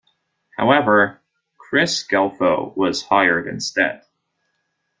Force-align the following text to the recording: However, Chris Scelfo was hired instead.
However, 0.57 1.21
Chris 1.59 2.03
Scelfo 2.03 2.75
was 2.75 3.03
hired 3.05 3.47
instead. 3.47 4.01